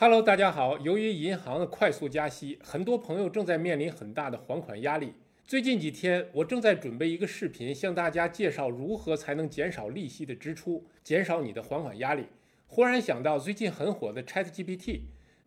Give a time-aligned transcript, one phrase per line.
[0.00, 0.78] Hello，大家好。
[0.78, 5.14] 由于银行的快速加息，很多朋友正在面临很大的还款压力。
[5.44, 12.26] 最近几天，我正在准备一个视频，向大家介绍如何才能减少利息的支出，减少你的还款压力。
[12.68, 15.00] 忽然想到最近很火的 ChatGPT，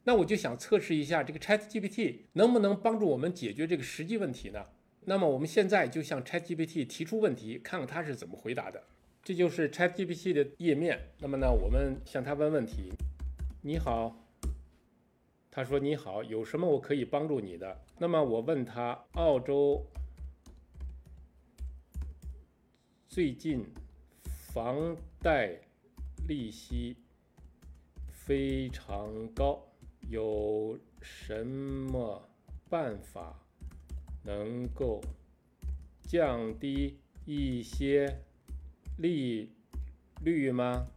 [0.04, 4.66] 那我就想测试一下这个 ChatGPT 能不能帮助我们解决这个实际问题呢？
[5.06, 8.84] 那么我们现在就向 ChatGPT 提出问题，看看它是怎么回答的。
[9.24, 11.00] 这就是 ChatGPT 的页面。
[11.20, 12.92] 那么呢，我们向它问问题。
[13.62, 14.21] 你好。
[15.54, 19.86] 他说：“你好，有什么我可以帮助你的？”那么我问他：“澳洲
[23.10, 23.66] 最近
[24.24, 25.60] 房贷
[26.26, 26.96] 利息
[28.10, 29.62] 非常高，
[30.10, 32.30] 有什么
[32.70, 33.38] 办法
[34.24, 35.02] 能够
[36.04, 38.08] 降低一些
[38.98, 39.52] 利
[40.24, 40.88] 率吗？”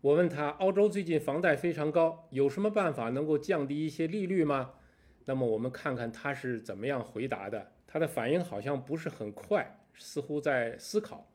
[0.00, 4.74] 我问他，澳洲最近房贷非常高，有什么办法能够降低一些利率吗？
[5.24, 7.72] 那么我们看看他是怎么样回答的。
[7.84, 11.28] 他的反应好像不是很快，似乎在思考。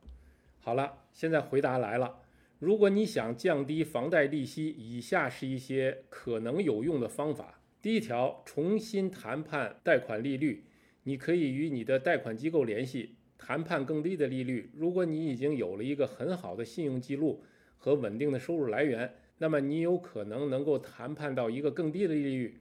[0.60, 2.22] 好了，现在回答来了。
[2.58, 7.60] 如果你想降低房贷利息，以下是一些可能有用的方法。
[7.82, 10.64] 第一条，重新谈判贷款利率。
[11.02, 14.70] 你可以与你的贷款机构联系，谈判更低的利率。
[14.74, 17.44] 如果你已经有了一个很好的信用记录。
[17.76, 22.60] 和稳定的收入来源，那么你有可能能够谈判到一个更低的利率。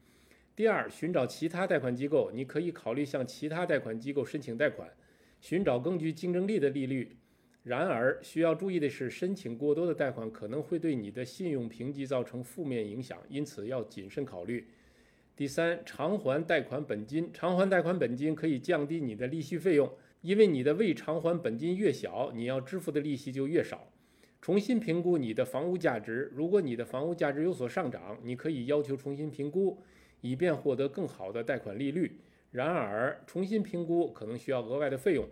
[0.55, 4.87] 第二，寻找其他贷款机构，你可以考虑向其他贷款机构申请贷款，
[5.41, 7.17] 寻找更具竞争力的利率。
[7.63, 14.67] 然而，需要注意的是，申请过多的贷款可能会对你的信用评级造成负面影响，因此要谨慎考虑。
[15.35, 19.89] 第三，偿还贷款本金，偿还贷款本金可以降低你的利息费用，
[20.21, 23.92] 因为你的未偿还本金越小，你要支付的利息就越少。
[24.43, 26.29] 重新评估你的房屋价值。
[26.35, 29.81] 如果你的房屋价值有所上涨，你可以要求重新评估，
[30.19, 32.19] 以便获得更好的贷款利率。
[32.51, 35.25] 然而，重新评估可能需要额外的费用。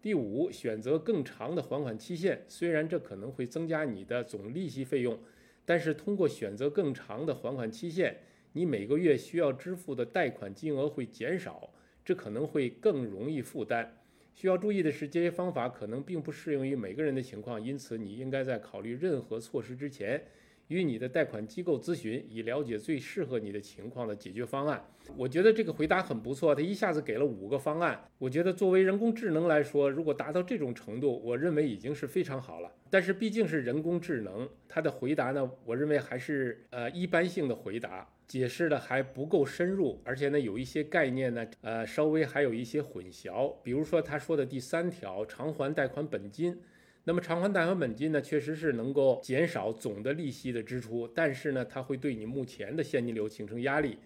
[0.00, 2.42] 第五，选择更长的还款期限。
[2.48, 5.18] 虽然这可能会增加你的总利息费用，
[5.66, 8.16] 但是通过选择更长的还款期限，
[8.54, 11.68] 你每个月需要支付的贷款金额会减少，
[12.02, 13.98] 这可能会更容易负担。
[14.34, 20.20] 需要注意的是，这些方法可能并不适用于每个人的情况，因此你应该在考虑任何措施之前，
[20.68, 24.82] 与你的贷款机构咨询，以了解最适合你的情况的解决方案。
[25.16, 28.02] 我觉得这个回答很不错，他一下子给了五个方案。
[28.18, 32.72] 我觉得作为人工智能来说，如果达到这种程度，我认为已经是非常好了。
[32.88, 38.08] 但是毕竟是人工智能，它的回答呢，我认为还是呃一般性的回答。
[38.26, 43.54] 解释的还不够深入，而且呢，有一些概念呢，呃，稍微还有一些混淆。
[43.62, 46.58] 比如说他说的第三条，偿还贷款本金。
[47.04, 53.98] 那么偿还贷款本金呢，确实是能够减少总的利息的支出，但是呢，它会对你目前的现金流形成压力。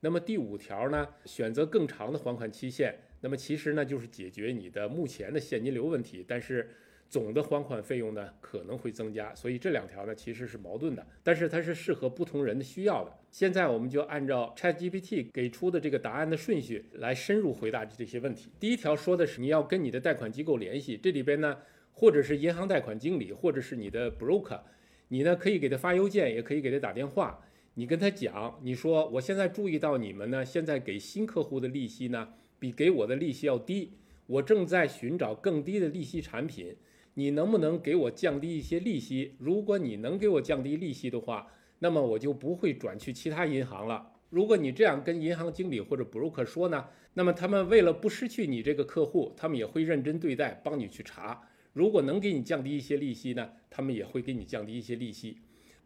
[0.00, 2.94] 那么第五条呢，选择更长的还款期限。
[3.20, 6.68] 那么其实呢，就是解决你的目前的现金流问题，但是。
[7.08, 13.16] 总的还款费用呢可能会增加，所以这两条呢其实是矛盾的，但是它是适合不同人的需要的。
[13.30, 18.50] 现在我们就按照 ChatGPT 给出的这个答案的顺序来深入回答这些问题。
[18.58, 21.56] 第一条说的是你要跟你的贷款机构联系，这里边呢
[21.98, 24.60] 或者是银行贷款经理，或者是你的 broker，
[25.08, 27.42] 你呢可以给他发邮件，也可以给他打电话，
[27.72, 33.92] 你跟他讲，你说我现在注意到你们呢现在给新客户的利息呢比给我的利息要低，
[34.26, 36.76] 我正在寻找更低的利息产品。
[37.14, 39.34] 你能不能给我降低一些利息？
[39.38, 44.12] 如果你能给我降低利息的话，那么我就不会转去其他银行了。
[44.28, 51.40] 如果你这样跟银行经理或者 broker 说呢，那么他们为了不失去你这个客户，他们也会认真对待，帮你去查。
[51.76, 55.36] 如果能给你降低一些利息呢，他们也会给你降低一些利息。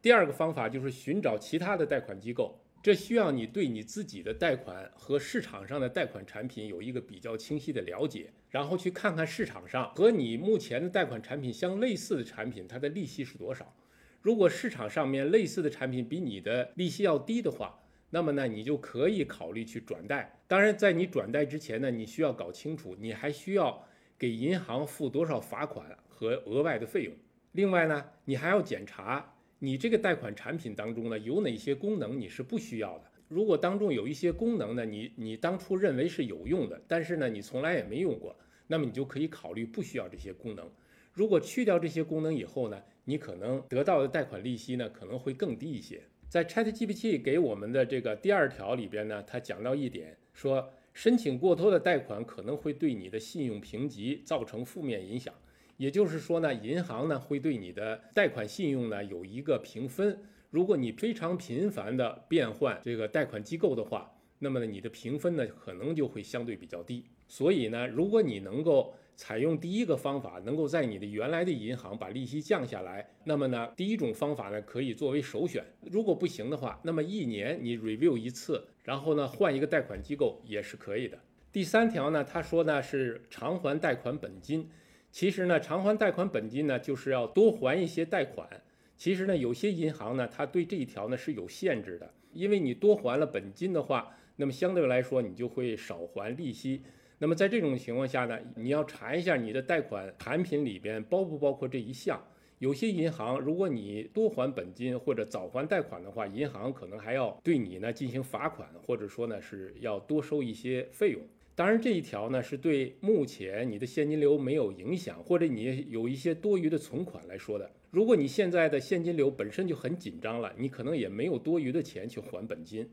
[0.01, 2.57] 第二个方法就是寻找其他的贷款机构。
[2.81, 13.75] 这需要你对你自己的贷款和市场上的贷款产品有一个比较清晰的了解，然后去看看市场上和你目前的贷款产品相类似的产品，它的利息是多少。
[14.23, 20.41] 如果市场上面类似的产品比你的利息要低的话，那么呢，你就可以考虑去转贷。
[20.47, 23.85] 当然，在你转贷之前呢，你需要搞清楚你还需要
[24.21, 27.15] 给银行付多少罚款和额外的费用。
[27.53, 29.35] 另外呢，你还要检查。
[29.59, 33.05] 你这个贷款产品当中呢，有哪些功能你是不需要的？
[33.29, 38.37] 如果当中有一些功能呢，你你当初认为是有用的，但是呢，你从来也没用过，
[38.67, 40.71] 那么你就可以考虑不需要这些功能。
[41.15, 46.03] 如果去掉这些功能以后呢，你可能得到的贷款利息呢可能会更低一些。
[46.29, 55.33] 在 ChatGPT 给我们的这个第二条里边呢，它讲到一点，说申请过多的贷款可能会对你的信用评级造成负面影响。
[55.77, 60.21] 也就是说呢，银行呢会对你的贷款信用呢有一个评分，
[60.51, 67.05] 如果你非常频繁的变换这个贷款机构的话，那么呢，你的评分呢可能就会相对比较低。
[67.27, 75.63] 所以呢，如果你能够采用第一个方法，能够在你的原来的银行把利息降下来，那么呢，第一种方法呢可以作为首选。
[75.83, 81.19] 如果不行的话，那么一年你 review 一次，然后呢换一个贷款机构也是可以的。
[81.53, 84.67] 第三条呢，他说呢是偿还贷款本金。
[85.11, 88.49] 其实呢，偿还贷款本金呢就是要多还一些贷款。
[88.97, 96.81] 其实呢，有些银行呢，它对这一条呢是有限制的，因为你多还了本金的话，那么相对来说你就会少还利息。
[97.23, 102.19] 那么在这种情况下呢，你要查一下你的贷款产品里边包不包括这一项。
[102.61, 111.21] 有些银行，如果你多还本金或者早还贷款的话，银行可能还要对你呢进行罚款，或者说呢是要多收一些费用。
[111.55, 117.71] 当然这一条呢是对目前你的现金流没有影响，或者你有一些多余的存款来说的。
[117.91, 122.89] 如果你现在的现金流本身就很紧张了，你可能也没有多余的钱去还本金，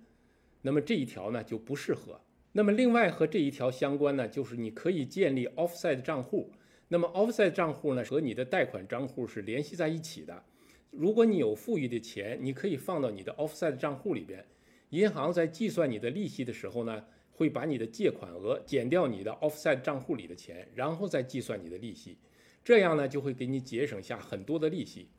[0.62, 2.20] 那么这一条呢就不适合。
[2.58, 6.52] 那么另外和这一条相关呢，就是你可以建立 offset 账户。
[6.88, 10.44] 那么 offset 账户呢和你的贷款账户是联系在一起的。
[10.90, 14.44] 如果你有富裕的钱，你可以放到你的 offset 账户里边。
[14.90, 22.18] 银行在计算你的利息的时候呢，会把你的借款额减掉你的 offset 账户里的钱，然后再计算你的利息。
[22.64, 25.10] 这样呢就会给你节省下很多的利息。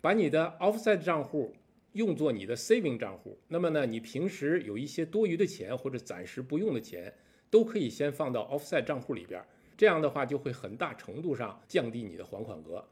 [0.00, 1.52] 把你的 offset 账户。
[1.96, 7.12] 用作你的 saving 账户，那么呢，你平时有一些多余的钱或者暂时不用的钱，
[7.50, 9.42] 都可以先放到 offset 账户里边。
[9.76, 12.86] 这样的话就会很大程度上降低你的还款额。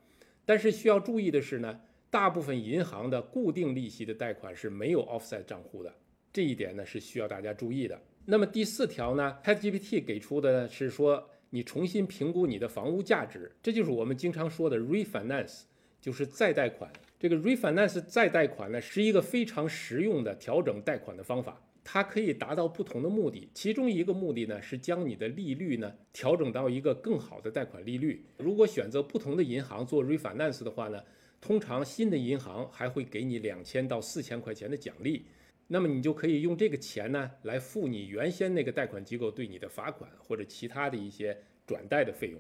[0.45, 1.81] 但是需要注意的是呢，
[2.11, 5.95] 大部分银行的固定利息的贷款是没有 offset 账户的，
[6.33, 8.01] 这一点呢是需要大家注意的。
[8.27, 15.63] 那么第四条呢，ChatGPT 给出的是说你重新评估你的房屋价值，这就是我们经常说的 refinance，
[16.05, 16.93] 就是再贷款。
[17.19, 23.49] 这个 refinance 再贷款呢，是一个非常实用的调整贷款的方法，它可以达到不同的目的。
[23.55, 28.23] 其中一个目的呢，是将你的利率呢调整到一个更好的贷款利率。
[28.37, 31.03] 如果选择不同的银行做 refinance 的话呢，
[31.41, 35.25] 通常新的银行还会给你两千到四千块钱的奖励，
[35.69, 41.35] 那么你就可以用这个钱呢来付你原先那个贷款机构对你的罚款或者其他的一些
[41.67, 42.39] 转贷的费用。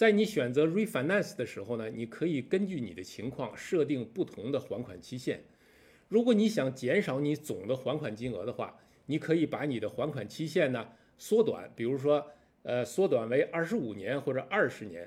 [0.00, 5.42] 在你选择 refinance 的时候呢，你可以根据你的情况设定不同的还款期限。
[6.08, 8.74] 如果你想减少你总的还款金额的话，
[9.04, 10.88] 你可以把你的还款期限呢
[11.18, 12.26] 缩短，比如说，
[12.62, 15.06] 呃，缩短为二十五年或者二十年。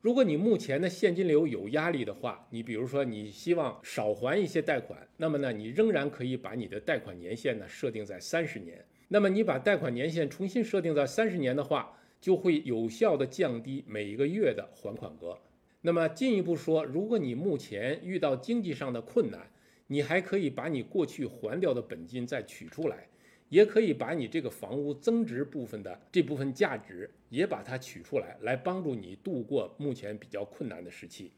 [0.00, 8.84] 如果你目前的现金流有压力的话，你比如说你希望少还一些贷款，那么呢，你仍然可以把你的贷款年限呢设定在三十年。
[9.06, 15.36] 那么你把贷款年限重新设定在三十年的话，就会有效的降低每一个月的还款额。
[15.80, 19.50] 那么进一步说，如果你目前遇到经济上的困难，
[19.88, 23.08] 你还可以把你过去还掉的本金再取出来，
[23.48, 31.32] 也可以把你这个房屋增值部分的这部分价值也把它取出来，来帮助你度过目前比较困难的时期。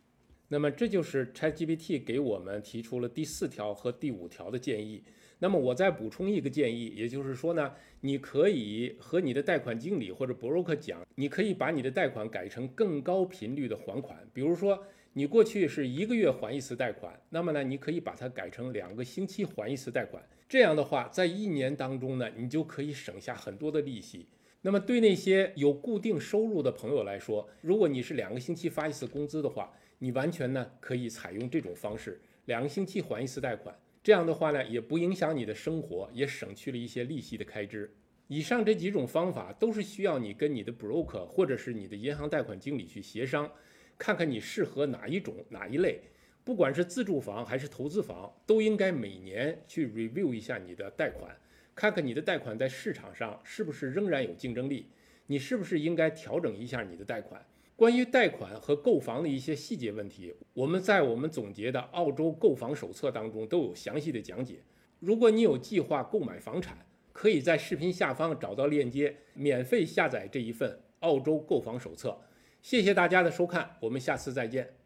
[0.49, 5.03] 那么这就是 ChatGPT 给我们提出了第四条和第五条的建议。
[5.45, 7.71] 那么我再补充一个建议，也就是说呢，
[8.01, 14.27] 你可以和你的贷款经理或者 broker 讲，你可以把你的贷款改成更高频率的还款。
[14.33, 14.83] 比如说，
[15.13, 20.27] 你过去是一个月还一次贷款，那么呢，你可以把它改成两个星期还一次贷款。
[20.49, 24.27] 这样的话，在一年当中呢，你就可以省下很多的利息。
[24.63, 33.77] 那么对那些有固定收入的朋友来说，如果你是两个星期发一次工资的话，你完全呢可以采用这种方式，两个星期还一次贷款。
[34.05, 37.91] 这样的话呢，也不影响你的生活，也省去了一些利息的开支。
[38.29, 43.51] 以上这几种方法都是需要你跟你的 broker 或者是你的银行贷款经理去协商，
[43.97, 46.03] 看看你适合哪一种哪一类。
[46.45, 51.35] 不管是自住房还是投资房，都应该每年去 review 一下你的贷款，
[51.75, 54.91] 看看你的贷款在市场上是不是仍然有竞争力，
[55.29, 57.43] 你是不是应该调整一下你的贷款。
[57.77, 64.61] 关于贷款和购房的一些细节问题，我们在我们总结的澳洲购房手册当中都有详细的讲解。
[65.01, 66.79] 如果你有计划购买房产，
[67.13, 72.17] 可以在视频下方找到链接，免费下载这一份澳洲购房手册。
[72.63, 74.84] 谢谢大家的收看，我们下次再见。